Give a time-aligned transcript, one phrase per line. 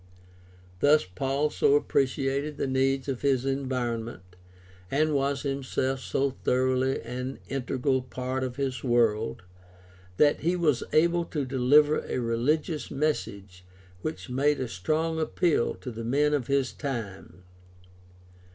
[0.79, 4.35] Thus Paul so appreciated the needs of his environment,
[4.89, 9.43] and was himself so thoroughly an integral part of his world,
[10.17, 13.63] that he was able to deliver a religious message
[14.01, 17.43] which made a strong appeal to the men of his time.